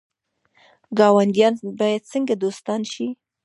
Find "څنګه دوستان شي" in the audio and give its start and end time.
2.11-3.07